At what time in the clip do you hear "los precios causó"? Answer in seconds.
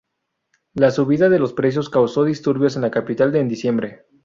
1.37-2.23